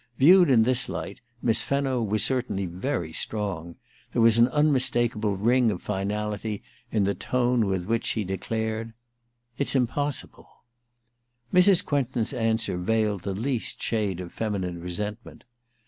[0.17, 3.75] Viewed in this light, Miss Fenno was certainly very strong:
[4.13, 8.93] there was an un mistakable ring of finality in the tone with which she declared:
[9.25, 10.49] * It's impossible/
[11.53, 11.85] Mrs.
[11.85, 15.43] Quentin's answer veiled the least shade of feminine resentment.